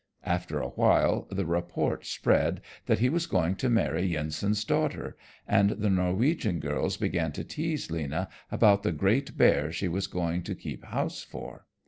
[0.25, 5.15] After a while the report spread that he was going to marry Yensen's daughter,
[5.47, 10.41] and the Norwegian girls began to tease Lena about the great bear she was going
[10.41, 11.67] to keep house for.